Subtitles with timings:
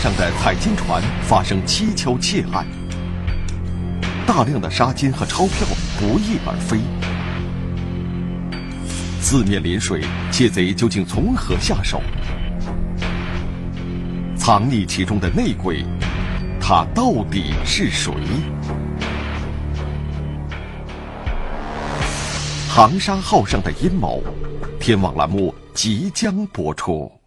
[0.00, 2.66] 上的采金船发生蹊跷窃案，
[4.26, 5.66] 大量的沙金和钞票
[5.98, 6.80] 不翼而飞。
[9.20, 12.00] 四面临水，窃贼究竟从何下手？
[14.38, 15.84] 藏匿其中的内鬼，
[16.58, 18.14] 他到底是谁？
[22.70, 24.22] 长沙号上的阴谋，
[24.80, 27.19] 天网栏目即将播出。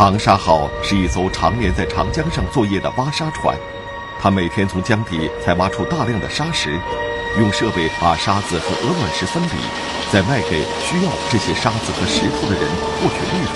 [0.00, 3.54] 长沙号是一艘常年在长江上作业的挖沙船，
[4.18, 6.70] 它每天从江底采挖出大量的沙石，
[7.38, 9.50] 用设备把沙子和鹅卵石分离，
[10.10, 12.64] 再卖给需要这些沙子和石头的人
[12.96, 13.52] 获取利润。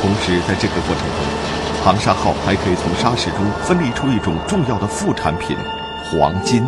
[0.00, 5.54] 同时，在这个过程中，长沙号还可以从沙石中分离出一种重要的副产品——
[6.08, 6.64] 黄金。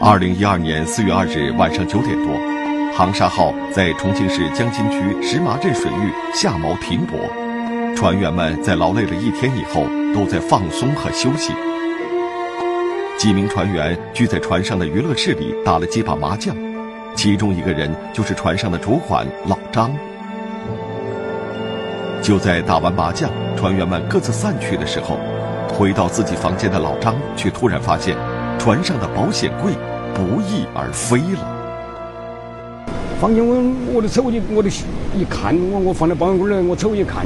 [0.00, 2.53] 二零一二年四月二日晚上九点多。
[2.96, 7.18] 长沙号在重庆市江津区石麻镇水域下锚停泊，
[7.96, 11.52] 船员们在劳累了一天以后，都在放松和休息。
[13.18, 16.56] 几名船员聚在船上的娱乐室里打了几把麻将，
[17.16, 19.90] 其中一个人就是船上的主管老张。
[22.22, 25.18] 就在打完麻将，船员们各自散去的时候，
[25.68, 28.16] 回到自己房间的老张却突然发现，
[28.56, 29.72] 船上的保险柜
[30.14, 31.53] 不翼而飞了。
[33.24, 33.56] 房间我
[33.94, 34.68] 我的手机我都
[35.16, 37.24] 一看我我放在保险柜里我瞅一看，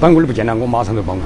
[0.00, 1.20] 保险柜儿不见了，我马上就报案。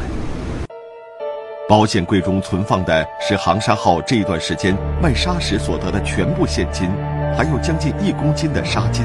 [1.68, 6.90] 保险柜中存放的是航沙号这一段时间卖沙时所得的全部现金，
[7.38, 9.04] 还有将近一公斤的沙金。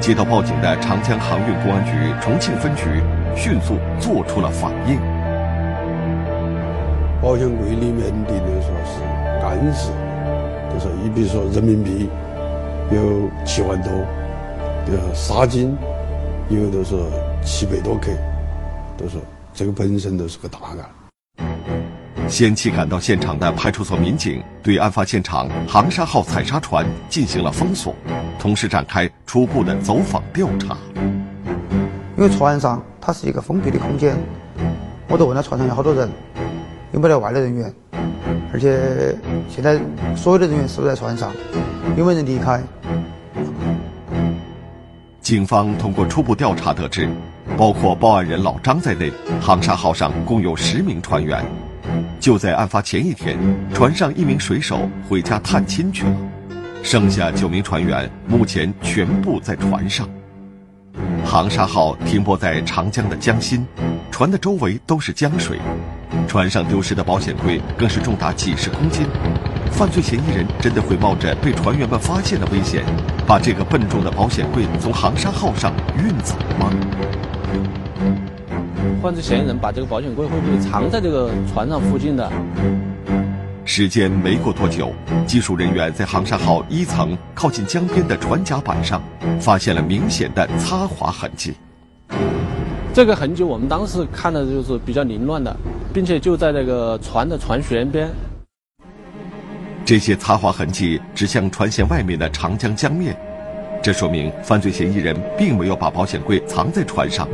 [0.00, 1.90] 接到报警的长江航运公安局
[2.22, 3.02] 重庆分局
[3.34, 5.00] 迅速做出了反应。
[7.20, 9.90] 保险柜里面的说是暗示，
[10.72, 12.08] 就说你比如说人民币。
[12.90, 13.90] 有七万多，
[14.86, 15.74] 呃，沙金
[16.48, 16.94] 有都是
[17.44, 18.10] 七百多克，
[18.96, 19.16] 都是
[19.54, 22.28] 这个本身都是个大案。
[22.28, 27.94] 先期赶到现场的派出所民警对案发现场航沙号采砂船进行了封锁，
[28.38, 30.76] 同时展开初步的走访调查。
[32.16, 34.16] 因为船上它是一个封闭的空间，
[35.08, 36.08] 我都问了船上有好多人，
[36.92, 37.72] 有没得外来人员，
[38.54, 39.12] 而且
[39.48, 39.80] 现在
[40.14, 41.32] 所有的人员是不是在船上？
[41.96, 42.62] 有没有人离开？
[45.20, 47.08] 警方通过初步调查得知，
[47.56, 49.10] 包括报案人老张在内，
[49.40, 51.44] 航沙号上共有十名船员。
[52.20, 53.36] 就在案发前一天，
[53.74, 56.16] 船上一名水手回家探亲去了，
[56.80, 60.08] 剩下九名船员目前全部在船上。
[61.34, 63.66] 航沙号停泊在长江的江心，
[64.08, 65.58] 船的周围都是江水，
[66.28, 69.04] 船上丢失的保险柜更是重达几十公斤。
[69.68, 72.84] 犯罪嫌疑人真的会冒着被船员们发现的危险，
[73.26, 76.70] 把这个笨重的保险柜从航沙号上运走吗？
[79.02, 82.30] 犯罪嫌疑人把这个保险柜会不会藏在这个船上附近的？
[83.76, 84.92] 时间没过多久，
[85.26, 89.02] 技术人员在航沙号一层靠近江边的船甲板上，
[89.40, 91.54] 发现了明显的擦划痕迹。
[92.94, 95.52] 这个痕迹我们当时看的就是比较凌乱的，
[95.92, 98.08] 并且就在那个船的船舷边。
[99.84, 103.16] 这些擦划痕迹指向船舷外面的长江江面，
[103.82, 107.26] 这说明犯罪嫌疑人并没有把保险柜藏在船上，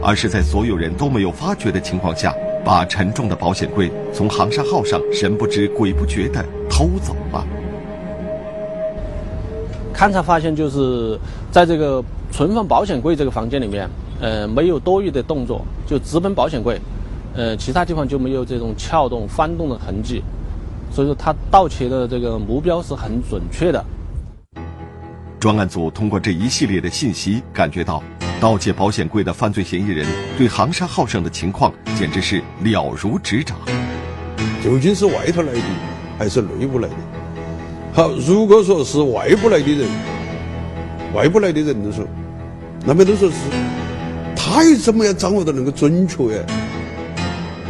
[0.00, 2.32] 而是在所有人都没有发觉的情况下，
[2.64, 7.46] 把沉重的保险柜从航沙号上神不知鬼不觉地偷走了。
[9.94, 11.18] 勘查发现，就是
[11.50, 13.88] 在这个存放保险柜这个房间里面，
[14.20, 16.78] 呃，没有多余的动作，就直奔保险柜，
[17.34, 20.22] 呃，其他地方就没有这种撬动、翻动的痕迹。
[20.92, 23.84] 所以说，他盗窃的这个目标是很准确的。
[25.40, 28.02] 专案组通过这一系列的信息，感觉到
[28.40, 30.06] 盗窃保险柜的犯罪嫌疑人
[30.36, 33.56] 对航沙号上的情况简直是了如指掌。
[34.62, 35.60] 究竟是外头来的，
[36.16, 36.94] 还是内部来的？
[37.92, 39.88] 好，如果说是外部来的人，
[41.12, 42.06] 外部来的人，都说，
[42.84, 43.36] 那么都说是，
[44.36, 46.44] 他又怎么样掌握的那个准确呀？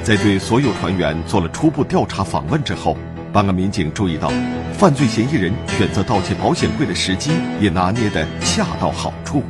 [0.02, 2.96] 在对所有船员做了初步调查访问之后。
[3.30, 4.32] 办案民警注意到，
[4.72, 7.30] 犯罪嫌疑人选择盗窃保险柜的时机
[7.60, 9.42] 也拿捏得恰到好处。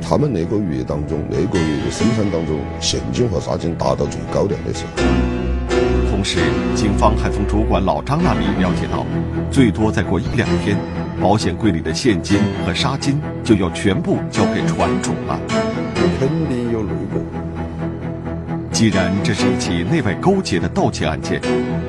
[0.00, 5.02] 他们那个月当中，那个月的生产当中，现金和沙金达到最高量的时候。
[6.10, 6.40] 同时，
[6.74, 9.04] 警方还从主管老张那里了解到，
[9.50, 10.76] 最多再过一两天，
[11.20, 13.14] 保险柜里的现金和纱巾
[13.44, 15.38] 就要全部交给船主了。
[16.18, 17.20] 肯定有内鬼。
[18.72, 21.40] 既然这是一起内外勾结的盗窃案件，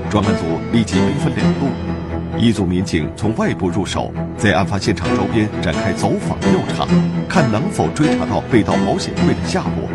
[0.09, 1.67] 专案组立即兵分两路，
[2.37, 6.87] 一组民警从外部入手，在案发现场周边展开走访调查，
[7.27, 9.89] 看能否追查到被盗保险柜的下落。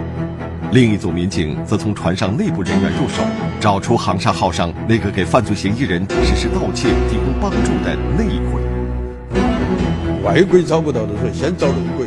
[0.72, 3.22] 另一组民警则从船上内部人员入手，
[3.60, 8.60] 找出航沙号上那个给犯罪嫌疑人实施盗窃提供帮助的内鬼。
[10.22, 12.06] 外鬼找不到的时候，先找内鬼。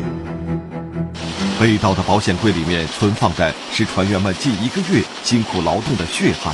[1.60, 6.54] 被盗的保险柜里面存放的是船员们近一个月辛苦劳动的血汗，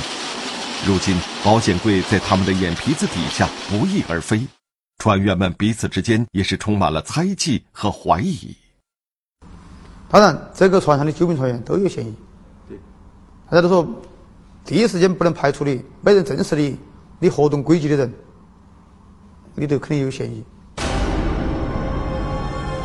[0.86, 4.46] 如今保险柜在他们的眼皮子底下不翼而飞，
[4.98, 8.54] 船员们彼此之间也是充满了猜忌和怀疑。
[10.10, 12.14] 当然，这个船上的九名船员都有嫌疑。
[12.68, 12.78] 对，
[13.48, 13.88] 大家都说，
[14.64, 16.78] 第一时间不能排除你，没人证实你，
[17.18, 18.12] 你活动轨迹的人，
[19.54, 20.44] 里头肯定有嫌疑。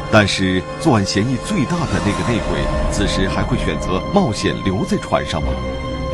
[0.10, 5.50] 但是，作案嫌疑最大的那个内鬼，此时还会选择冒险留在船上吗？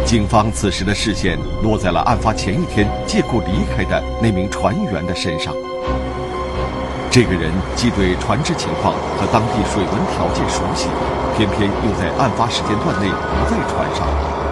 [0.06, 5.52] 警方此时的视线落在了案发前一天借故离开的那名船员的身上。
[7.10, 10.90] 这个人既对船只情况和当地水文条件熟悉，
[11.36, 14.06] 偏偏又在案发时间段内不在船上。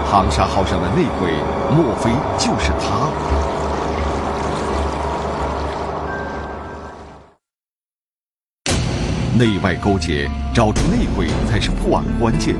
[0.10, 1.32] 航沙号上的内鬼，
[1.70, 3.12] 莫非就是他？
[9.38, 12.56] 内外勾结，找出内鬼才是破案关键。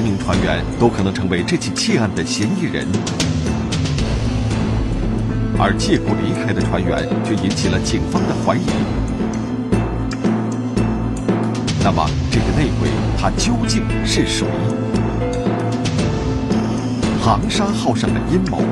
[0.00, 2.86] 名船员都可能成为这起窃案的嫌疑人。
[5.58, 8.62] 而借故离开的船员却引起了警方的怀疑。
[11.84, 12.88] 那么，这个内鬼
[13.18, 14.46] 他究竟是谁？
[17.22, 18.62] 航沙号上的阴谋，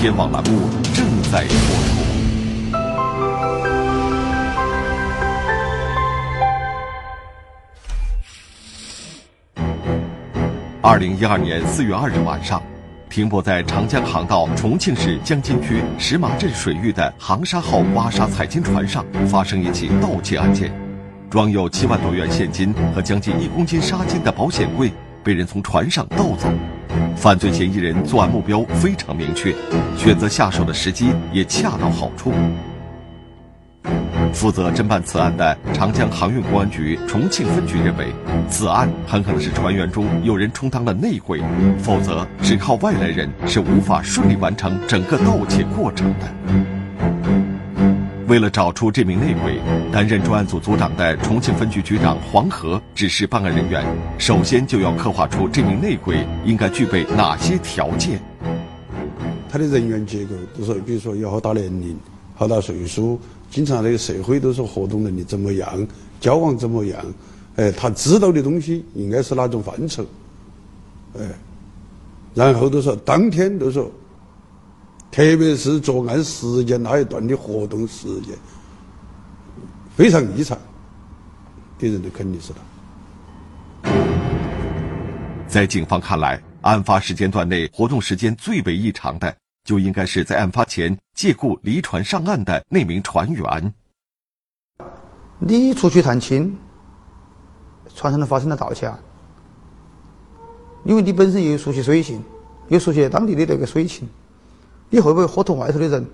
[0.00, 1.56] 天网栏目正在播
[1.86, 2.01] 出。
[10.84, 12.60] 二零一二年四月二日晚上。
[13.08, 20.72] 停泊在长江航道重庆市江津区石麻镇水域的航沙号挖沙采金船上发生一起盗窃案件，
[21.30, 24.90] 装有七万多元现金和将近一公斤沙金的保险柜
[25.22, 26.48] 被人从船上盗走。
[27.14, 29.54] 犯罪嫌疑人作案目标非常明确，
[29.96, 32.32] 选择下手的时机也恰到好处。
[34.32, 38.12] 负责侦办此案的长江航运公安局重庆分局认为，
[38.48, 41.40] 此案很可能是船员中有人充当了内鬼，
[41.78, 46.26] 否则只靠外来人是无法顺利完成整个盗窃过程的。
[48.26, 49.60] 为了找出这名内鬼，
[49.92, 53.84] 担任专案组组长的重庆分局局长黄河指示办案人员，
[54.18, 58.18] 首先就要刻画出这名内鬼应该具备哪些条件。
[59.50, 61.96] 他的人员结构就是，比如说有好大年龄、
[62.34, 63.20] 好大岁数。
[63.52, 65.86] 经常这个社会都是活动能力怎么样，
[66.18, 67.04] 交往怎么样？
[67.56, 70.02] 哎，他知道的东西应该是哪种范畴？
[71.18, 71.28] 哎，
[72.34, 73.92] 然后都说当天都说，
[75.10, 78.34] 特别是作案时间那一段的活动时间
[79.94, 80.58] 非常异常
[81.78, 83.92] 的人，都肯定是他。
[85.46, 89.36] 在警方看来，案发时间段内活动时间最为异常的。
[89.64, 93.74] 就应该是在案发前借故离船上岸的那名船员。
[95.38, 96.58] 你出去探亲，
[97.94, 98.98] 船上头发生了盗窃案，
[100.84, 102.22] 因为你本身又熟悉水性，
[102.68, 104.08] 又熟悉当地的那个水情，
[104.90, 106.08] 你会不会伙同外头的人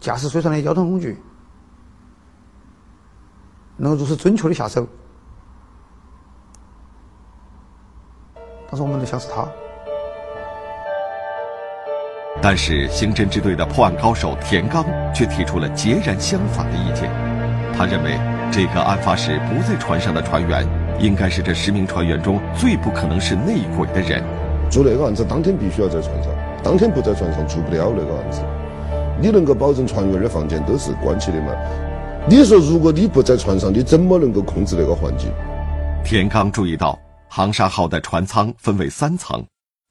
[0.00, 1.18] 驾驶水上的交通工具，
[3.76, 4.86] 能够如此准确的下手？
[8.68, 9.46] 但是我们都想是他。
[12.42, 17.10] 但是，刑侦支队的破案高手田刚却提出了截然相反的意见。
[17.76, 18.18] 他认为，
[18.52, 20.66] 这个案发时不在船上的船员，
[21.00, 24.22] 应该是这十名船员中最不可能是内鬼的人。
[24.70, 28.42] 做那个案子当天必须要在船上，当天不在船上做不了那个案子。
[29.20, 31.52] 你能够保证船员的房间都是关起的吗？
[32.28, 35.30] 你说，如果你不在船上，你怎么能够控制那个环境？
[36.04, 39.44] 田刚注意到，航沙号的船舱分为三层。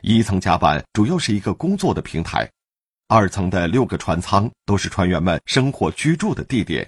[0.08, 2.48] 一层甲板主要是一个工作的平台，
[3.08, 6.88] 二层的六个船舱都是船员们生活居住的地点。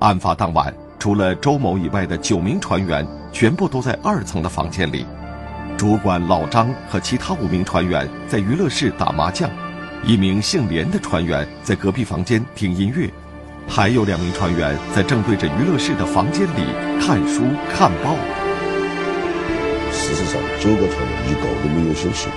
[0.00, 5.06] 案发当晚，除了周某以外的九名船员全部都在二层的房间里，
[5.78, 9.50] 主管老张和其他五名船员在娱乐室打麻将，
[10.04, 13.10] 一名姓连的船员在隔壁房间听音乐，
[13.66, 16.66] 还有两名船员在正对着娱乐室的房间里
[17.00, 18.18] 看书看报。
[20.14, 22.28] 事实上九个船员一个都没有休息，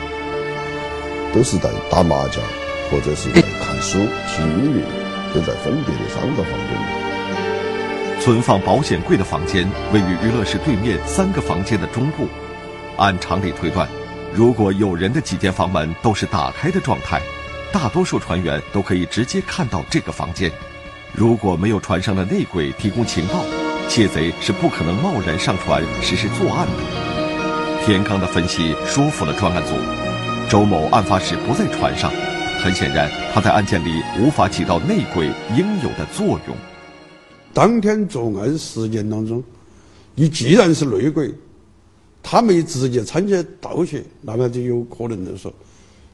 [1.34, 2.42] 都是在打麻将
[2.90, 3.98] 或者是在看书、
[4.30, 4.82] 听音乐，
[5.34, 8.22] 都在分别的三个房间里。
[8.22, 12.30] 存放保险柜的房间位于娱乐室对面三个房间的中部。
[12.98, 13.86] 按常理推断，
[14.34, 17.22] 如果有人的几间房门都是打开的状态，
[17.74, 20.50] 大多数船员都可以直接看到这个房间。
[21.12, 23.44] 如果没有船上的内鬼提供情报，
[23.90, 27.15] 窃贼是不可能贸然上船实施作案的。
[27.86, 29.76] 田刚的分析说服了专案组。
[30.50, 32.12] 周某案发时不在船上，
[32.60, 36.58] 很显然他在案件里无法起到内鬼应有的作用。
[37.54, 39.44] 当天作案时间当中，
[40.16, 41.32] 你既然是内鬼，
[42.24, 45.54] 他没直接参加盗窃，那么就有可能就是说，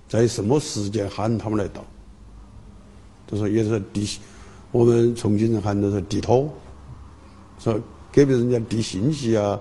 [0.10, 1.82] 在什么时间喊他们来盗？
[3.32, 4.20] 就说也是递，
[4.74, 6.54] 我们重庆人喊的是递托，
[7.60, 7.80] 说
[8.12, 9.58] 给别人家递信息啊，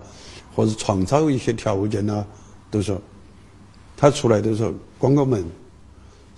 [0.54, 2.24] 或者创造一些条件呢，
[2.70, 3.00] 都说。
[3.96, 5.44] 他出来的时候关个门，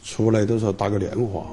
[0.02, 1.46] 出来的时候打个电话。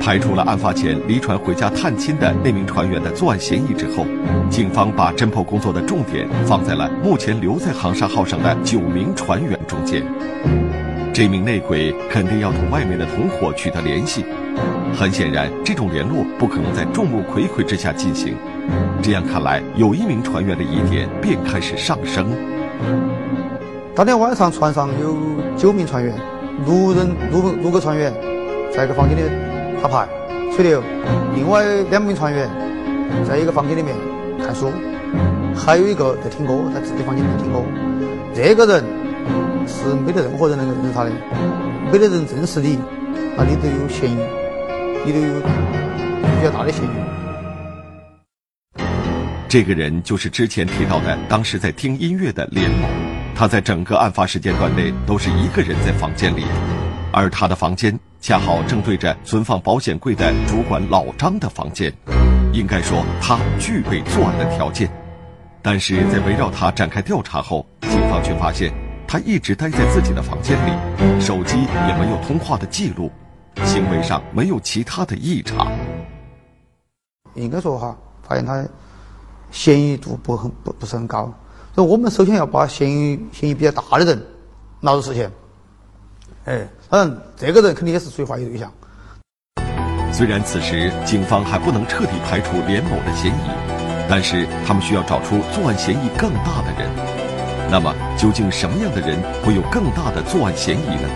[0.00, 4.06] 排除了案发前离船回家探亲的那名船员的作案嫌疑之后，
[4.48, 10.02] 警方把侦破工作的重点放在了目前留在航沙号上的九名船员中间。
[11.12, 14.24] 这名内鬼肯定要同外面的同伙取得联系，
[14.94, 18.36] 很显然，这种联络不可能在众目睽睽之下进行。
[19.02, 22.26] 这样看来，有一名船员的疑点便开始上升。
[23.94, 25.16] 当天晚上，船上有
[25.56, 26.14] 九名船员，
[26.66, 28.12] 六人六六个船员
[28.72, 29.22] 在一个房间里
[29.82, 30.06] 打牌、
[30.54, 30.82] 吹牛，
[31.34, 32.48] 另外两名船员
[33.26, 33.94] 在一个房间里面
[34.44, 34.70] 看书，
[35.54, 37.62] 还有一个在听歌，在自己房间里面听歌。
[38.34, 38.84] 这个人
[39.66, 41.10] 是没得任何人能够认识他的，
[41.90, 42.78] 没得人认识你，
[43.36, 44.16] 那你都有嫌疑，
[45.04, 46.88] 你都有比较大的嫌疑。
[49.48, 52.86] 这个人就是之前提到的，当时在听音乐的连某。
[53.34, 56.44] 他在整个案发时间段内都是一个人在房间里，
[57.10, 61.90] 而他的房间恰好正对着存放保险柜的主管老张的房间，
[62.52, 64.90] 应该说他具备作案的条件。
[65.62, 68.70] 但是在围绕他展开调查后，警方却发现
[69.08, 71.56] 他一直待在自己的房间里，手机
[71.88, 73.10] 也没有通话的记录，
[73.64, 75.70] 行为上没有其他的异常。
[77.34, 78.64] 应该说哈，发现他
[79.50, 81.32] 嫌疑度不很不不是很高。
[81.74, 84.20] 所以我们首先要把嫌疑嫌疑比较大的人
[84.80, 85.30] 纳入视线。
[86.46, 88.72] 哎，当然，这个人肯定也是属于怀疑对象。
[90.12, 93.50] 虽然此时警方还不能彻底排除连某的嫌疑，
[94.08, 96.90] 但是他们需要找出作案嫌疑更大的人。
[97.70, 101.08] 那么，究竟什么样的人会有更大的作案嫌疑呢？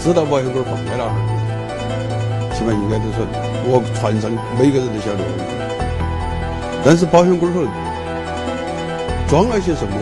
[0.00, 1.12] 知道保险柜放在哪儿，
[2.56, 3.20] 基本应该都是
[3.68, 5.22] 我船上每个人都晓得。
[6.82, 7.66] 但是保险柜头。
[9.28, 9.94] 装了些什么？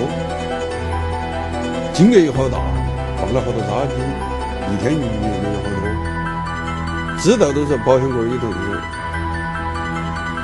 [1.92, 2.56] 金额有好大？
[3.18, 3.92] 放了好多垃圾？
[4.72, 7.20] 一天营业额有好多？
[7.20, 8.48] 知道都是保险柜里头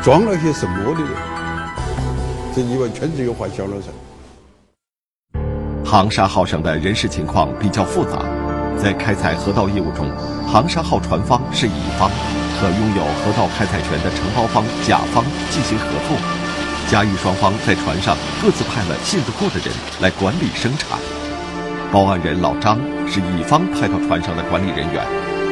[0.02, 1.08] 装了些什么的人？
[2.54, 3.88] 这意外圈子又画小了噻。
[5.82, 8.18] 航沙号上的人事情况比较复杂，
[8.76, 10.10] 在开采河道业务中，
[10.46, 12.10] 航沙号船方是乙方，
[12.60, 16.16] 和拥有河道开采权的承包方甲方进行合作。
[16.90, 20.98] 甲乙双方在船上各自派了信得过的人来管理生产。
[21.90, 22.78] 报案人老张
[23.08, 25.02] 是乙方派到船上的管理人员，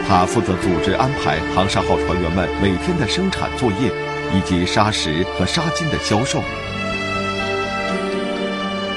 [0.07, 3.91] 他负责组织安排航沙号船员们每天的生产作业，
[4.35, 6.43] 以及砂石和砂金的销售。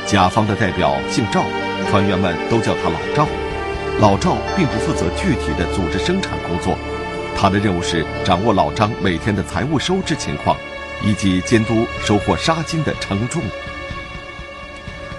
[0.05, 1.45] 甲方的代表姓赵，
[1.89, 3.25] 船员们都叫他老赵。
[3.99, 6.77] 老赵并不负责具体的组织生产工作，
[7.35, 10.55] 他的任务是掌握老张每天的财务收支情况。
[11.03, 13.41] 以及监督收获沙金的称重。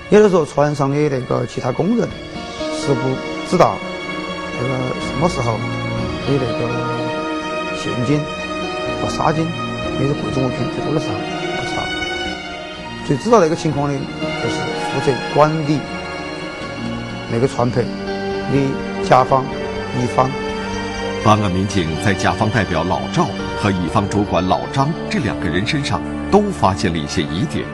[0.08, 2.08] 也就是说，船上的那个其他工人
[2.80, 3.14] 是不
[3.48, 3.76] 知道
[4.58, 4.74] 那个
[5.06, 5.60] 什么时候的
[6.26, 6.60] 那个
[7.76, 8.18] 现金
[9.00, 9.46] 和沙金，
[10.00, 11.14] 那是贵重物品最多的时候，
[11.58, 11.82] 不知道。
[13.06, 14.56] 最知道那个情况的，就是
[14.94, 15.78] 负责管理
[17.30, 17.84] 那个船舶
[18.52, 19.44] 的甲方、
[20.00, 20.30] 乙方。
[21.24, 23.26] 办案民警在甲方代表老赵。
[23.58, 27.64] 和乙方主管老张这两个人身上都发现了一些疑点，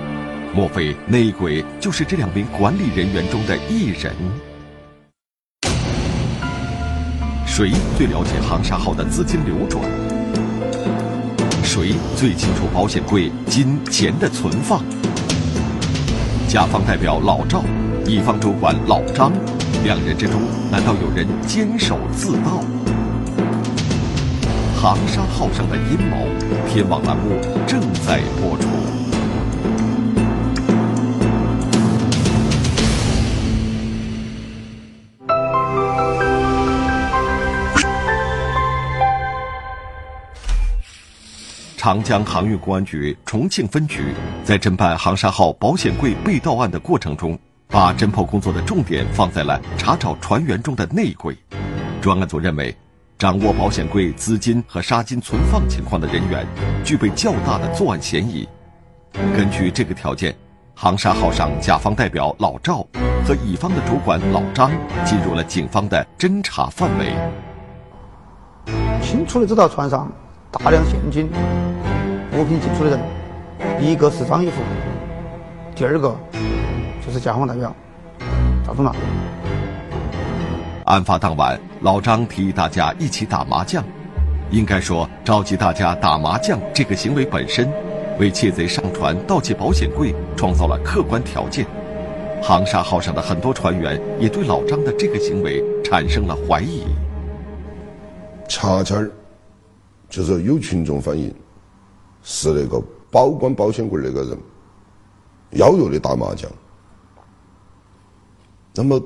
[0.55, 4.15] 莫非内鬼就是这两名管理人员中的一人？
[7.45, 9.85] 谁最了解航沙号的资金流转？
[11.65, 14.85] 谁最清楚保险柜金钱的存放？
[16.49, 17.65] 甲方代表老赵，
[18.07, 19.33] 乙方主管老张，
[19.85, 22.63] 两人之中难道有人监守自盗
[24.81, 26.29] 长沙号上的阴谋
[26.69, 28.69] 天网栏目正在播出。
[41.77, 47.37] 长江航运公安局重庆分局在侦办航沙号保险柜被盗案的过程中
[47.73, 51.35] 把侦破工作的重点放在了查找船员中的内鬼。
[52.03, 52.77] 专案组认为，
[53.19, 56.47] 掌握保险柜资金和纱巾存放情况的人员，
[56.85, 58.47] 具备较大的作案嫌疑。
[59.35, 60.37] 根据这个条件，
[60.75, 62.87] 航沙号上甲方代表老赵
[63.25, 64.71] 和乙方的主管老张
[65.07, 67.15] 进入了警方的侦查范围。
[69.01, 70.13] 清出的这条船上
[70.51, 71.27] 大量现金
[72.37, 73.01] 物品进出的人，
[73.81, 74.61] 一个是张一福，
[75.75, 76.15] 第二个
[77.13, 77.75] 就是甲方代表
[78.67, 78.95] 赵忠南。
[80.87, 83.85] 案发当晚，老张提议大家一起打麻将。
[84.51, 87.71] 应该说，召集大家打麻将这个行为本身，
[88.19, 91.67] 为窃贼上船盗窃保险柜创造了客观条件。
[92.43, 96.83] 航沙号上的很多船员也对老张的这个行为产生了怀疑。
[98.49, 99.11] 恰恰儿，
[100.09, 101.31] 就是有群众反映，
[102.23, 104.39] 是那个保管保险柜那个人
[105.51, 106.51] 邀约的打麻将。
[108.75, 109.01] 那么，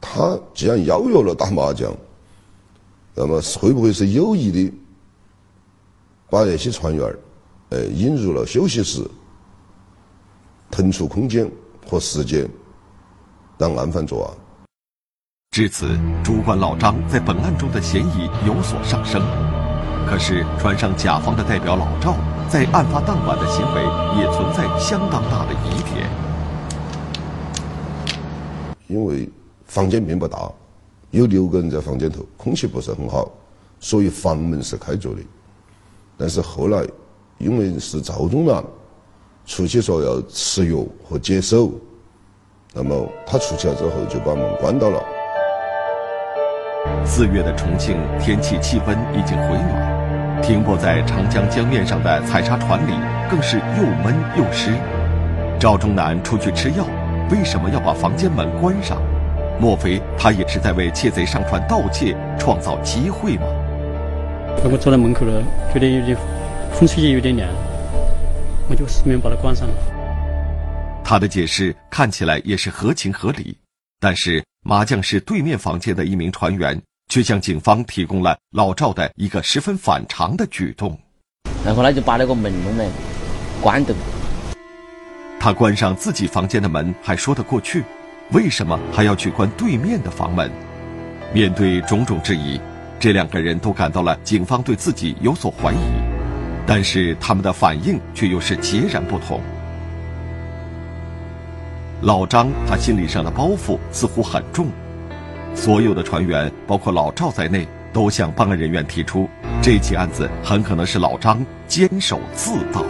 [0.00, 1.92] 他既然邀约了打麻将，
[3.14, 4.72] 那么会不会是有意的
[6.30, 7.16] 把那些船员，
[7.70, 9.02] 呃，引入了休息室，
[10.70, 11.50] 腾出空间
[11.88, 12.48] 和时间，
[13.58, 14.34] 让案犯作案？
[15.50, 19.20] 至此，主管老张在本案中的嫌疑有所上升。
[20.06, 22.14] 可是，船上甲方的代表老赵
[22.48, 23.82] 在案发当晚的行为
[24.20, 26.25] 也存在相当大的疑点。
[28.88, 29.28] 因为
[29.64, 30.50] 房间并不大，
[31.10, 33.30] 有六个人在房间头，空气不是很好，
[33.80, 35.20] 所以房门是开着的。
[36.16, 36.86] 但是后来，
[37.38, 38.64] 因为是赵忠南
[39.44, 41.72] 出去说要吃药和解手，
[42.72, 45.02] 那么他出去了之后就把门关到了。
[47.04, 52.92] 四月的重庆天气气温已经回暖，停泊在长江江面上的采砂船里
[53.28, 54.72] 更是又闷又湿。
[55.58, 56.86] 赵忠南出去吃药，
[57.30, 59.02] 为什么要把房间门关上？
[59.60, 63.46] 莫非他也是在为窃贼上船盗窃创造机会吗？
[64.64, 66.16] 我坐在门口了，觉得有点
[66.72, 67.48] 风吹也有点凉，
[68.68, 69.74] 我就顺便把它关上了。
[71.04, 73.56] 他的解释看起来也是合情合理，
[74.00, 74.44] 但是。
[74.68, 76.76] 麻将室对面房间的一名船员，
[77.08, 80.98] 却向警方提供了老赵的一个十分反常的举动。
[81.64, 82.84] 然后他就把那个门弄来
[83.62, 83.94] 关着。
[85.46, 87.84] 他关上自己房间的门还说得过去，
[88.32, 90.50] 为什么还要去关对面的房门？
[91.32, 92.60] 面对种种质疑，
[92.98, 95.76] 这两个人都感到了警方对自己有所怀疑，
[96.66, 99.40] 但是他们的反应却又是截然不同。
[102.00, 104.66] 老张他心理上的包袱似乎很重，
[105.54, 109.30] 所有的船员，包括老赵在内，都向办案人员提出，
[109.62, 112.84] 这起案子很可能是老张监守自盗。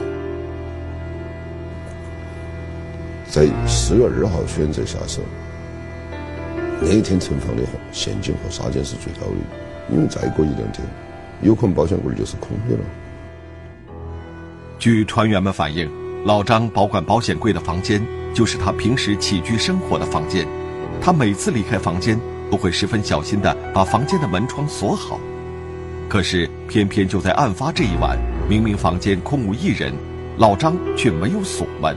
[3.31, 5.21] 在四月二号选择下手，
[6.81, 7.62] 那一天存放的
[7.93, 10.87] 现金和纱巾是最高的，因为再过一两天，
[11.43, 12.85] 有可能保险柜就是空的了。
[14.79, 15.91] 据船员们反映，
[16.25, 18.01] 老张保管保险柜的房间。
[18.35, 20.47] 就是他平时起居生活的房间，
[21.01, 25.19] 他每次离开房间都会十分小心地把房间的门窗锁好。
[26.07, 29.91] 可是偏偏就在案发这一晚，明明房间空无一人，
[30.37, 31.97] 老张却没有锁门。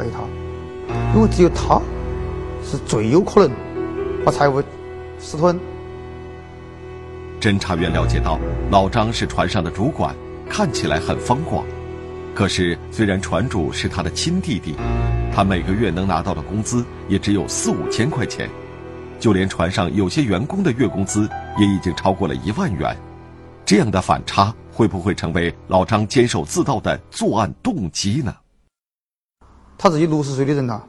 [0.00, 0.20] 怀疑他，
[1.14, 1.78] 因为只有他
[2.64, 3.54] 是最有可能
[4.24, 4.62] 把财物
[5.18, 5.60] 私吞。
[7.38, 8.38] 侦查员了解到，
[8.70, 10.14] 老张是船上的主管，
[10.48, 11.64] 看起来很风光。
[12.34, 14.74] 可是，虽然船主是他的亲弟弟，
[15.34, 18.48] 他每个月能拿到的工资也只有四五千块钱，
[19.18, 22.96] 就连船上有些员工的月工资也已经超过了一万元。
[23.66, 28.34] 这样的反差会不会成为老张监守自盗的作案动机呢？
[29.82, 30.84] 他自己六十岁的人了，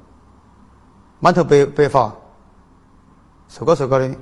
[1.21, 2.13] 满头白白发，
[3.47, 4.13] 瘦高瘦高的，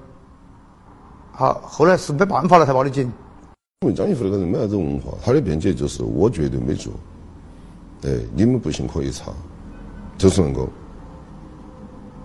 [1.31, 3.11] 好，后来是没办法了才报的警。
[3.81, 6.93] 因为张义福那个人没啥子文化，他的辩解就是我绝对没做。
[8.03, 9.31] 哎，你们不信可以查，
[10.19, 10.67] 就是那个，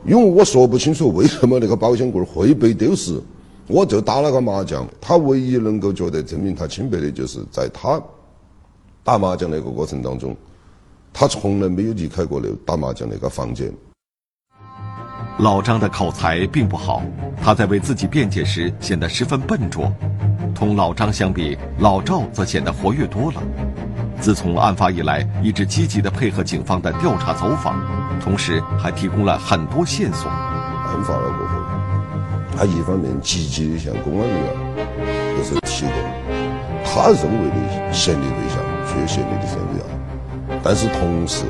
[0.05, 3.19] 因为我说不清楚为什么那个保险柜会被丢失，
[3.69, 4.87] 我就打了个麻将。
[5.01, 7.99] 他唯一能够觉得证明他清白的，就是在他
[9.03, 10.37] 打麻将那个过程当中，
[11.17, 13.73] 他从来没有离开过那打麻将那个房间。
[15.39, 17.03] 老张的口才并不好，
[17.41, 19.91] 他在为自己辩解时显得十分笨拙。
[20.57, 23.41] 同老张相比，老赵则显得活跃多了。
[24.21, 27.81] 自从案发以来，一直积极地配合警方的调查走访，
[28.21, 30.29] 同时还提供了很多线索。
[30.29, 31.55] 案发了过后，
[32.57, 35.95] 他一方面积极地向公安人员就是提供
[36.85, 39.87] 他认为的嫌疑对象，确嫌疑的嫌疑啊。
[40.67, 41.45] 但是同时，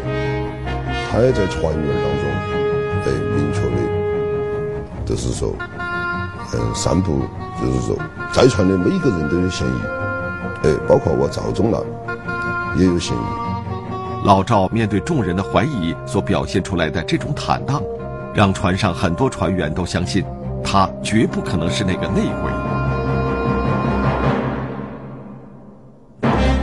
[1.08, 2.28] 他也在船员当中，
[3.04, 3.76] 哎，明确的，
[5.06, 5.54] 就是说，
[6.52, 7.20] 嗯，散布，
[7.60, 7.96] 就是说，
[8.32, 11.80] 在船的每个人都有嫌疑，哎，包括我赵忠南
[12.76, 14.26] 也有嫌疑。
[14.26, 17.80] 老赵面对众人的怀疑所表现出来的这种坦荡，
[18.34, 20.24] 让船上很多船员都相信，
[20.64, 22.50] 他绝不可能是那个内鬼。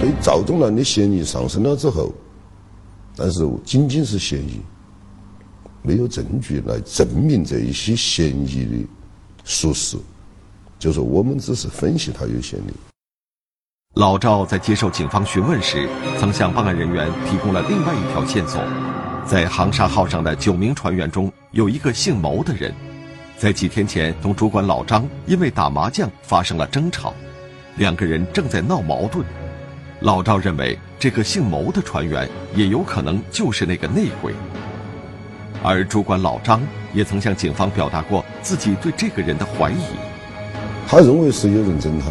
[0.01, 2.11] 对赵忠南的嫌疑上升了之后。
[3.23, 4.59] 但是仅仅是嫌疑，
[5.83, 8.87] 没有证据来证明这一些嫌疑的
[9.43, 9.95] 属实，
[10.79, 12.73] 就说我们只是分析他有嫌疑。
[13.93, 18.59] 老赵在接受警方询问时，曾向办案人员提供了另外一条线索：
[19.23, 22.73] 在航沙号上的九名船员中，有一个姓牟的人，
[23.37, 27.13] 在几天前同主管老张因为打麻将发生了争吵，
[27.77, 29.23] 两个人正在闹矛盾。
[30.01, 34.33] 老赵认为，这个姓牟的船员也有可能就是那个内鬼。
[35.61, 36.59] 而主管老张
[36.91, 39.83] 也曾向警方表达过自己对这个人的怀疑。
[40.87, 42.07] 他认为是有人整他，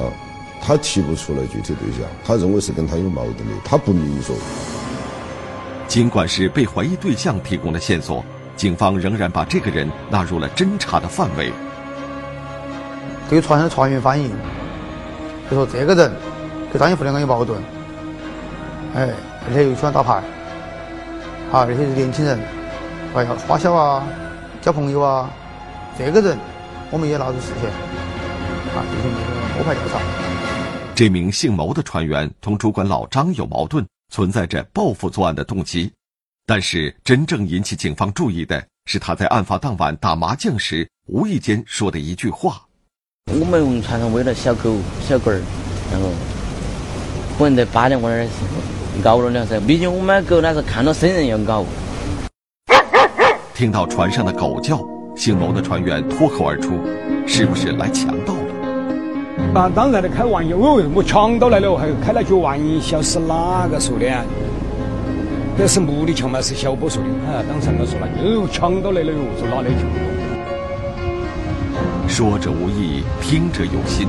[0.62, 4.36] 他提不出来具体对象，他认为是跟他有矛盾的，他不明说。
[5.88, 8.24] 尽管是被怀疑对象提供的线索，
[8.54, 11.52] 警方仍然把这个人纳入了侦查的范围。
[13.28, 14.30] 对船上的船员反映，
[15.50, 16.12] 就说这个人
[16.72, 17.60] 跟张一福两个有矛盾。
[18.94, 19.08] 哎，
[19.46, 20.14] 而且又喜欢打牌，
[21.52, 22.38] 啊，而且是年轻人，
[23.14, 24.04] 哎呀，花销啊，
[24.60, 25.30] 交朋友啊，
[25.96, 26.36] 这个人
[26.90, 27.70] 我们也纳入视线，
[28.74, 30.00] 啊，进行那个摸排调查。
[30.94, 35.92] 这名姓牟的船员同主管老张有矛盾，存在着报复作案的动机，
[36.44, 42.60] 但是真正引起警方注意的是他在案发当晚打麻将时无意间说的一句话
[43.32, 44.76] ：“我们船上喂了小狗、
[45.08, 45.40] 小狗儿，
[45.92, 46.10] 然后
[47.38, 48.28] 不能在八点过那儿。”
[49.02, 51.64] 搞了两声，毕竟我们狗那是看到生人要搞。
[53.54, 54.78] 听到船上的狗叫，
[55.16, 56.78] 姓牟的船员脱口而出
[57.26, 58.40] ：“是不是来强盗了？”
[59.60, 64.06] 啊，当然的，开玩笑，哦，我强盗来了，还开了句玩笑，是哪个说的？
[65.58, 66.40] 这是目的强嘛？
[66.40, 67.08] 是小波说的。
[67.30, 69.96] 啊，当时他说了，哦，强盗来了哟，说哪里强盗？
[72.06, 74.08] 说者无意，听者有心。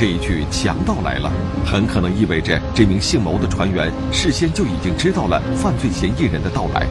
[0.00, 1.30] 这一句“强盗来了”，
[1.62, 6.88] 很可能意味着这名姓牟的船员事先就已经知道了犯罪嫌疑人的到来，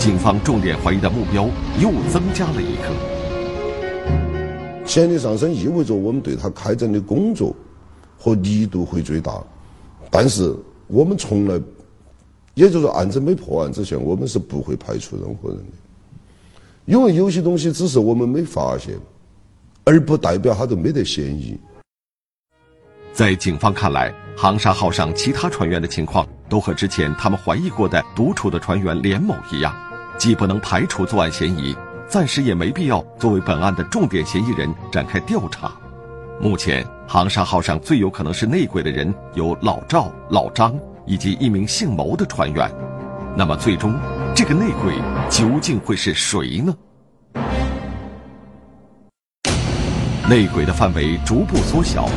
[0.00, 1.48] 警方重点怀疑的目标
[1.80, 2.90] 又增加了一个。
[4.84, 7.54] 嫌疑上升意味着我们对他开展的工作
[8.18, 9.40] 和力度会最大，
[10.10, 10.52] 但是
[10.88, 11.54] 我们从来，
[12.54, 15.76] 也就是说，案子没破案之前，我们是不会排除任何人的，
[16.86, 18.98] 因为有些东西只是我们没发现，
[19.84, 21.56] 而不代表他就没得嫌疑。
[23.12, 29.74] 在警方看来，航沙号上其他船员的情况都和之前他们怀疑过的独处的船员连某一样，
[30.16, 31.76] 既不能排除作案嫌疑，
[32.08, 35.70] 暂时也没必要作为本案的重点嫌疑人展开调查。
[36.40, 42.70] 目前，航沙号上最有可能是内鬼的人有老赵、老张以及一名姓牟的船员。
[43.36, 43.94] 那么，最终
[44.34, 44.94] 这个内鬼
[45.28, 46.74] 究竟会是谁呢？
[50.28, 52.08] 内鬼的范围逐步缩小。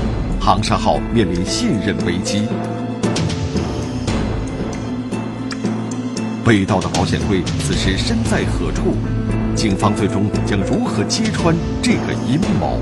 [0.46, 2.46] 航沙号面临信任危机，
[6.44, 8.98] 被盗的保险柜此时身在何处？
[9.56, 12.82] 警方最终将如何揭穿这个阴谋？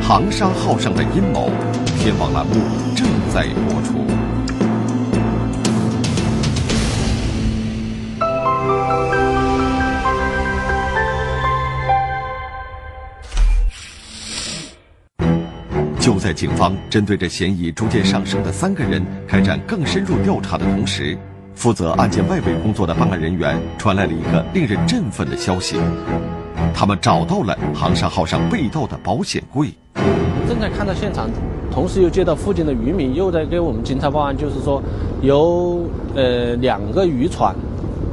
[0.00, 1.50] 航沙号上的阴谋，
[1.98, 2.52] 天网栏目
[2.94, 3.04] 正
[3.34, 4.06] 在播出。
[16.30, 21.18] 在警方针对着嫌疑逐渐上升的三个人开展更深入调查的同时，
[21.56, 25.76] 负责案件外围工作的办案人员传来了一个令人振奋的消息：
[26.72, 29.70] 他们找到了航沙号上被盗的保险柜。
[30.48, 31.28] 正在看到现场，
[31.68, 34.80] 同时又接到附近的渔民又在给我们警察报案，就是说
[35.22, 37.52] 有呃两个渔船，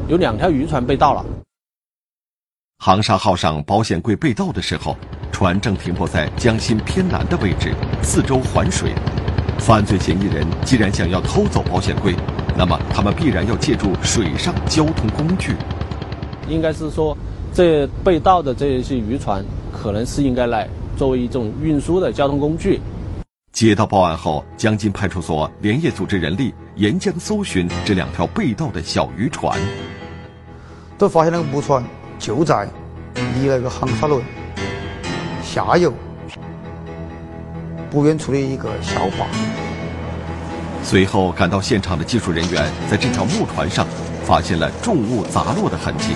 [0.07, 1.23] 有两条渔船被盗了。
[2.79, 4.97] 航沙号上保险柜被盗的时候。
[5.37, 7.71] 船正停泊在江心偏南的位置，
[8.01, 8.91] 四周环水。
[9.59, 12.15] 犯罪嫌疑人既然想要偷走保险柜，
[12.57, 15.55] 那么他们必然要借助水上交通工具。
[16.49, 17.15] 应该是说，
[17.53, 22.81] 这被盗的这些渔船，可能是应该来作为一种运输的交通工具。
[23.51, 29.55] 接到报案后，江津派出所连夜组织人力沿江搜寻这两条被盗的小渔船，
[30.97, 31.83] 都发现那个木船
[32.17, 32.67] 就在
[33.15, 34.19] 离那个航沙轮。
[35.47, 35.93] 下游
[37.89, 39.25] 不远处的一个小坝。
[40.83, 43.87] 随后赶到现场的技术人员在这条木船上
[44.25, 46.13] 发现了重物砸落的痕迹，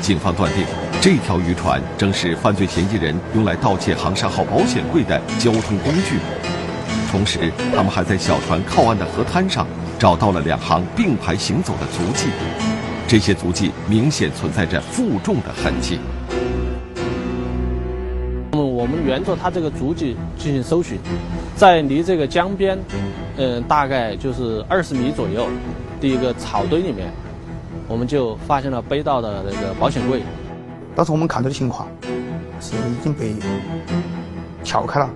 [0.00, 0.64] 警方断定
[1.02, 6.18] 这条渔船正是犯罪嫌疑人用来盗窃航沙号保险柜的交通工具。
[7.12, 9.66] 同时，他们还在小船靠岸的河滩上
[9.98, 12.28] 找到了两行并排行走的足迹，
[13.06, 16.00] 这些足迹明显存在着负重的痕迹。
[18.88, 20.96] 我们沿着它这个足迹进行搜寻，
[21.56, 22.78] 在离这个江边，
[23.36, 25.48] 嗯，大概就是二十米左右
[26.00, 27.10] 的一个草堆里面，
[27.88, 30.22] 我们就发现了背到的那个保险柜。
[30.94, 31.88] 当时我们看到的情况
[32.60, 33.34] 是已经被
[34.62, 35.10] 撬开了。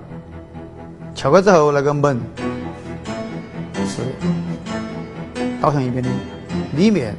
[1.14, 2.20] 撬开之后，那个门
[3.86, 4.02] 是
[5.60, 6.10] 倒向一边的，
[6.76, 7.14] 里面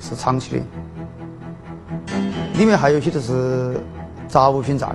[0.00, 0.62] 是藏起的，
[2.54, 3.78] 里面还有些就是
[4.26, 4.88] 杂物品在，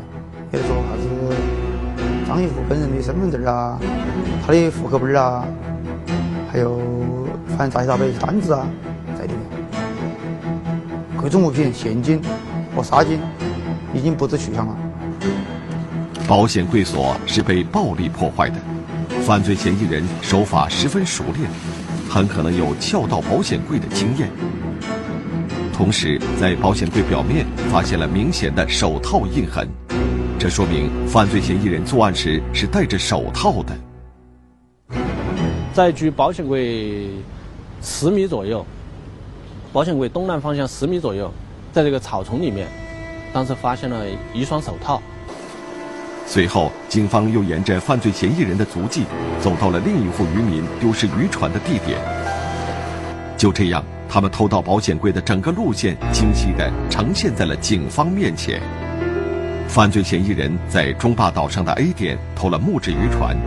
[0.52, 1.36] 比如说啥子
[2.28, 3.80] 张一福本人的身份证啊，
[4.46, 5.46] 他的户口本啊，
[6.52, 6.80] 还有
[7.50, 8.66] 反正杂七杂八一些单子啊，
[9.18, 9.42] 在里面，
[11.22, 12.20] 各种物品、现金
[12.76, 13.18] 和纱巾
[13.94, 14.76] 已经不知去向了。
[16.28, 18.56] 保险柜锁是被暴力破坏的，
[19.22, 21.50] 犯罪嫌疑人手法十分熟练，
[22.10, 24.30] 很可能有撬盗保险柜的经验。
[25.74, 29.68] 同时，在保险柜表面发现了明显的手套印痕，
[30.40, 34.98] 这说明犯罪嫌疑人作案时是戴着手套的。
[35.74, 37.10] 在距保险柜
[37.82, 38.66] 十米左右，
[39.74, 41.30] 保险柜东南方向十米左右，
[41.74, 42.70] 在这个草丛里面，
[43.34, 45.02] 当时发现了一双手套。
[46.26, 49.04] 随后，警方又沿着犯罪嫌疑人的足迹，
[49.42, 52.00] 走到了另一户渔民丢失渔船的地点。
[53.36, 58.62] 就这样，他们偷盗保险柜的整个路线清晰地呈现在了警方面前。
[59.70, 63.38] 犯罪嫌疑人在中坝岛上的 A 点偷了木质渔船，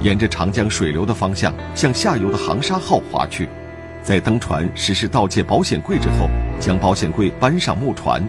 [0.00, 3.48] 沿着长江水流的方向向下游的航沙号划去，
[4.00, 8.22] 在登船实施盗窃保险柜之后，将保险柜搬上木船，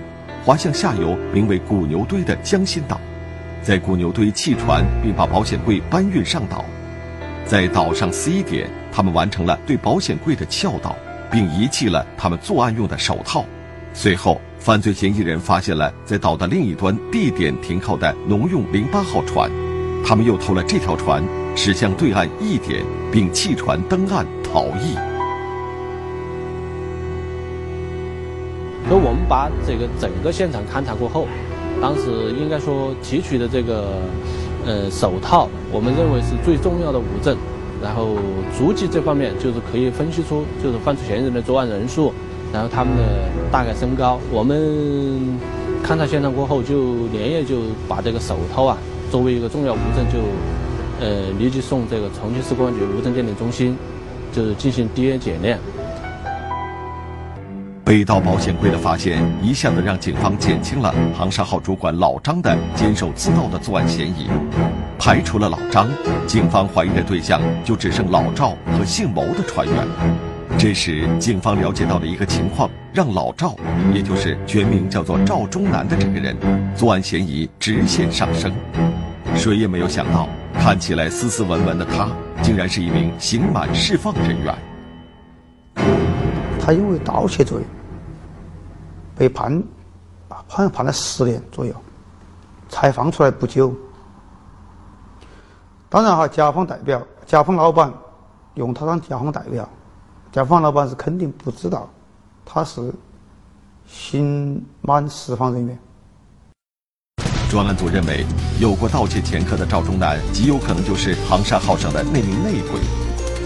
[0.43, 2.99] 划向下游名为古牛堆的江心岛。
[3.61, 6.65] 在古牛堆弃船，并把保险柜搬运上岛。
[7.45, 10.95] 在岛上 C 点，他们完成了对保险柜的撬盗，
[11.29, 13.45] 并遗弃了他们作案用的手套。
[13.97, 19.49] 随后，犯罪嫌疑人发现了在岛的另一端地点停靠的农用零八号船，
[20.05, 21.23] 他们又偷了这条船，
[21.55, 24.95] 驶向对岸一点，并弃船登岸逃逸。
[28.87, 31.25] 那我们把这个整个现场勘查过后。
[31.81, 34.01] 当时应该说提取的这个，
[34.65, 37.37] 呃，手套，我们认为是最重要的物证。
[37.81, 38.15] 然后
[38.57, 42.13] 足迹这方面，就是可以分析出就是犯罪嫌疑人的作案人数，
[42.55, 43.03] 然后他们的
[43.51, 44.17] 大概身高。
[44.31, 44.57] 我们
[45.83, 48.77] 勘察现场过后，就连夜就把这个手套啊，
[49.11, 50.19] 作为一个重要物证，就
[51.05, 53.77] 呃立即送这个重庆市公安局物证鉴定中心，
[54.31, 55.59] 就是进行 DNA 检验。
[57.83, 64.29] 被盗保险柜的发现，一下子让警方减轻了航沙号主管老张的监守自盗的作案嫌疑。
[64.97, 65.89] 排除了老张，
[66.25, 69.75] 警方怀疑的对象就只剩老赵和姓牟的船员。
[70.57, 73.55] 这时，警方了解到了一个情况，让老赵，
[73.93, 76.35] 也就是全名叫做赵忠南的这个人，
[76.75, 78.51] 作案嫌疑直线上升。
[79.35, 82.09] 谁也没有想到，看起来斯斯文文的他，
[82.41, 84.55] 竟然是一名刑满释放人员。
[86.59, 87.61] 他因为盗窃罪
[89.15, 89.61] 被判，
[90.29, 91.75] 好像判了十年左右，
[92.69, 93.75] 才放出来不久。
[95.89, 97.93] 当然哈，甲方代表、甲方老板
[98.55, 99.69] 用他当甲方代表，
[100.35, 101.89] 甲方老板是肯定不知道
[102.45, 102.93] 他是
[103.87, 105.79] 刑满释放人员。
[107.49, 108.25] 专案组认为，
[108.59, 112.81] 有过盗窃前科的赵忠南极有可能就是航沙号上的那名内鬼。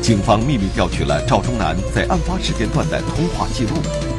[0.02, 3.76] 警方秘密调取了赵忠南在案发时间段的通话记录，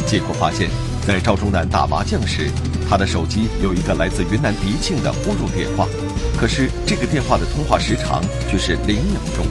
[0.06, 0.70] 结果发现，
[1.04, 2.52] 在赵忠南打麻将时，
[2.88, 5.88] 他的手机有一个来自云南迪庆的呼入电话，
[6.38, 9.44] 可是这个电话的通话时长却是零秒钟。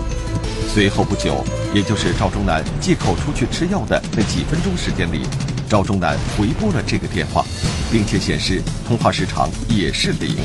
[0.70, 5.22] 随后不久，也就是赵忠南借口出去吃药的那几分钟时间里，
[5.70, 7.46] 赵忠南回拨了这个电话，
[7.92, 10.36] 并且显示通话时长也是零。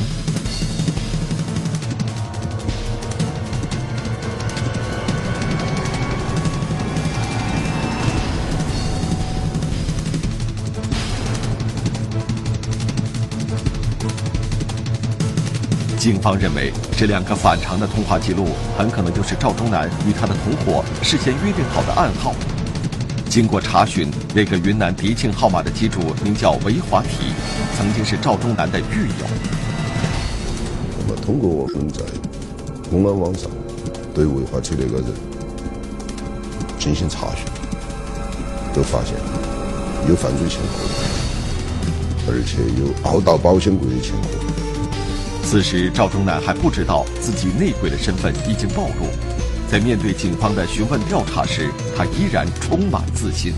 [16.05, 22.35] 警方认为，这两个反常的通话记录很可能就是赵忠南与他的同伙事先约定好的暗号。
[23.31, 27.33] 经过查询，那个云南迪庆号码的机主名叫韦华提，
[27.75, 29.27] 曾经是赵忠南的狱友。
[30.99, 32.05] 那么，通过我们在
[32.91, 33.51] 公安网上
[34.15, 35.07] 对违法体那个人
[36.79, 37.47] 进行查询，
[38.75, 39.15] 都发现
[40.07, 44.54] 有犯罪前科，而且有凹盗保险柜的前科。
[45.55, 49.07] 此时，赵忠南还不知道自己内鬼的身份已经暴露。
[49.71, 53.53] 在面对警方的询问调查时，他依然充满自信。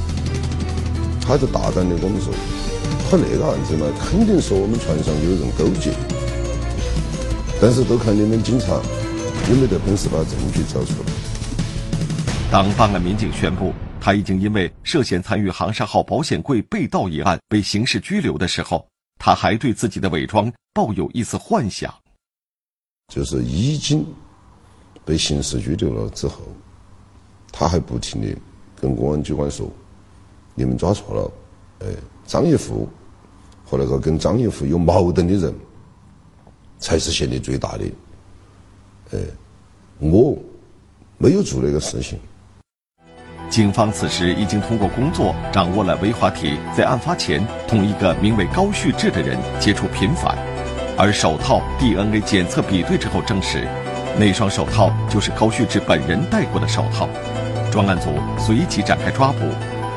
[1.23, 2.31] 他就大胆的跟我们说
[3.09, 5.91] ：“他那个案子嘛，肯定是我们船上有人勾结，
[7.63, 8.67] 但是都看你们警察
[9.49, 11.09] 有没得本事把证据找出来。”
[12.53, 18.87] 当办案民警宣布他已经因为涉嫌参与航沙号保险柜被盗一案被刑事拘留的时候，
[19.19, 21.93] 他还对自己的伪装抱有一丝幻想，
[23.13, 24.07] 就是已经
[25.05, 26.43] 被刑事拘留了之后，
[27.51, 28.37] 他还不停的
[28.81, 29.71] 跟公安机关说
[30.55, 31.33] ：“你们抓错了，
[31.81, 31.95] 哎，
[32.27, 32.89] 张一富
[33.65, 35.55] 和那个跟张一富有矛盾的人，
[36.79, 37.85] 才是嫌疑最大的，
[39.13, 39.19] 哎，
[39.99, 40.37] 我
[41.19, 42.19] 没有做那个事情。”
[43.49, 50.37] 警方此时已经通过工作掌握了韦华体在案发前同一个名为高旭志的人接触频繁，
[50.99, 53.67] 而手套 DNA 检测比对之后证实，
[54.19, 57.09] 那双手套就是高旭志本人戴过的手套。
[57.71, 59.39] 专案组随即展开抓捕，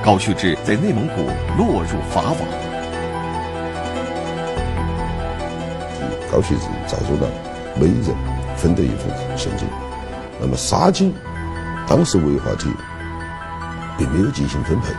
[0.04, 1.24] 高旭志在内蒙古
[1.58, 2.38] 落入法网。
[6.32, 7.28] 高旭志、赵忠南
[7.76, 8.16] 每人
[8.56, 9.68] 分得一份现金，
[10.40, 11.14] 那么沙金
[11.88, 12.70] 当时韦华体。
[14.00, 14.94] 并没有进行分配，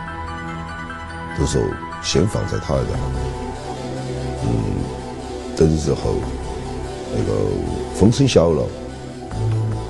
[1.37, 1.59] 都说
[2.03, 2.89] 先放在他那个，
[4.43, 4.53] 嗯，
[5.57, 6.13] 等日后
[7.11, 7.33] 那个
[7.95, 8.63] 风声小了，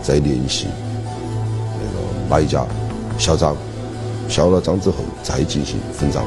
[0.01, 0.67] 再联系
[1.77, 2.65] 那个买家
[3.17, 3.53] 销赃，
[4.29, 6.23] 销了赃之后再进行分赃。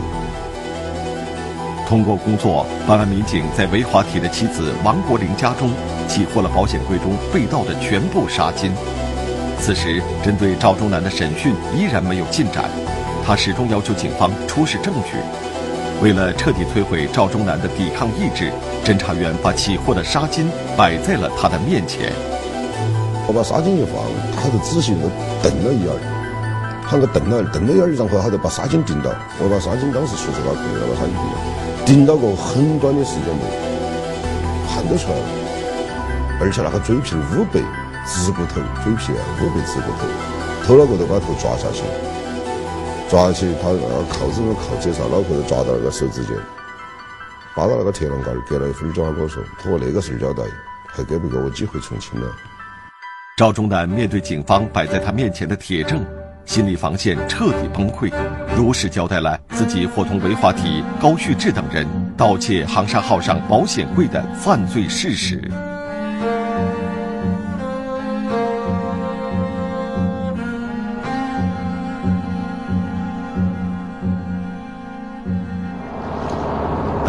[1.87, 5.70] 通过工作，办案民警在韦华体的妻子王国玲家中
[6.09, 8.73] 起获了保险柜中被盗的全部纱金。
[9.61, 12.64] 此时，针对赵忠南的审讯依然没有进展，
[13.25, 15.17] 他始终要求警方出示证据。
[16.03, 18.53] 为了彻底摧毁赵忠南的抵抗意志，
[18.85, 20.45] 侦查员把起获的纱巾
[20.77, 22.12] 摆在了他的面前。
[23.27, 24.05] 我把纱巾一放，
[24.37, 25.09] 他就仔细的
[25.43, 25.90] 瞪了一眼，
[26.87, 29.11] 他个瞪了瞪了一眼，然后他就把纱巾盯到。
[29.40, 31.14] 我把纱巾当时确实把可以把纱巾
[31.87, 33.45] 盯到，过很短的时间内，
[34.69, 35.25] 看得出来了，
[36.40, 37.61] 而且那个嘴皮乌白。
[38.07, 40.07] 直骨头，嘴皮啊，捂被直骨头，
[40.67, 41.83] 头脑壳都把头抓下去，
[43.09, 46.37] 抓起他那个铐子那铐子上，脑壳都抓到那个手指间，
[47.55, 50.43] 扒到那个铁栏杆，给了一份交跟我说，通过那个事交代，
[50.87, 52.27] 还给不给我机会从轻了？
[53.37, 56.05] 赵忠南面对警方摆在他面前的铁证，
[56.45, 58.12] 心理防线彻底崩溃，
[58.57, 61.87] 如实交代了自己伙同韦华体、高旭志等人
[62.17, 65.51] 盗窃航沙号上保险柜的犯罪事实。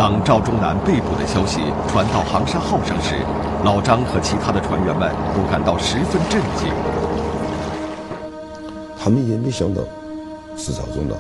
[0.06, 3.16] 当赵忠南被捕的消息传到航沙号上时，
[3.64, 6.72] 老张和其他的船员们都感到十分震惊。
[8.96, 9.82] 他们也没想到
[10.56, 11.18] 是赵忠南。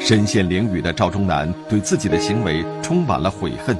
[0.00, 3.76] 身陷囹圄的赵忠南对自己的行为充满了悔恨。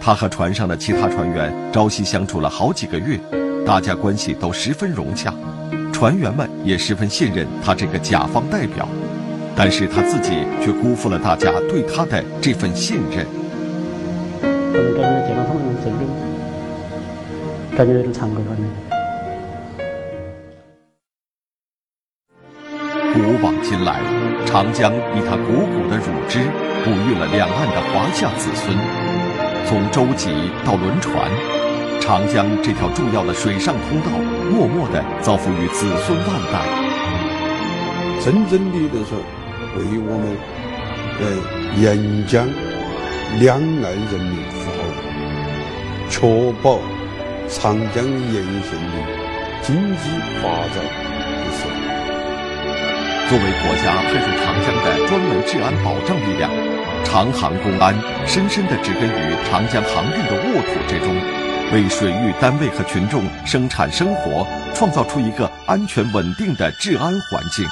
[0.00, 3.20] 他和船上的其他船员朝夕相处了好几个月，
[3.66, 5.30] 大家关系都十分融洽，
[5.92, 8.88] 船员们也十分信任他这个甲方代表。
[9.56, 13.24] 但是他自己却辜负了大家对他的这份信任。
[14.40, 14.48] 可
[14.80, 16.00] 能感觉见到他们真的
[17.76, 18.64] 感觉有点惭愧，反正。
[23.14, 24.00] 古往今来，
[24.44, 26.40] 长江以它汩汩的乳汁
[26.84, 28.76] 哺育了两岸的华夏子孙。
[29.66, 31.30] 从舟楫到轮船，
[32.00, 34.10] 长江这条重要的水上通道，
[34.50, 36.66] 默默地造福于子孙万代。
[38.20, 39.04] 真正的就
[39.76, 40.24] 为我们
[41.18, 41.22] 的
[41.80, 42.46] 沿江
[43.40, 44.82] 两岸人民服务，
[46.08, 46.14] 确
[46.62, 46.78] 保
[47.48, 48.96] 长江沿线的
[49.62, 50.02] 经济
[50.40, 51.74] 发展的时候，
[53.28, 56.48] 作为国家派驻长江的专门治安保障力量，
[57.04, 57.94] 长航公安
[58.26, 61.14] 深深地植根于长江航运的沃土之中，
[61.72, 67.66] 为水域单位和群众生产生活创造出一个安全稳定的治安环境。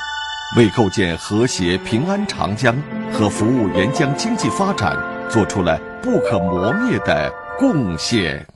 [0.54, 2.76] 为构建和谐平安长江
[3.10, 4.94] 和服务沿江经济发展，
[5.30, 8.46] 做出了不可磨灭的贡献。